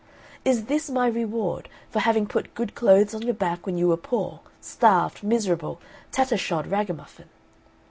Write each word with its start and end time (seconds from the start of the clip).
Is 0.43 0.65
this 0.65 0.89
my 0.89 1.05
reward 1.05 1.69
for 1.91 1.99
having 1.99 2.25
put 2.25 2.55
good 2.55 2.73
clothes 2.73 3.13
on 3.13 3.21
your 3.21 3.35
back 3.35 3.67
when 3.67 3.77
you 3.77 3.89
were 3.89 3.93
a 3.93 3.97
poor, 3.97 4.39
starved, 4.59 5.21
miserable, 5.23 5.79
tatter 6.11 6.37
shod 6.37 6.65
ragamuffin? 6.65 7.29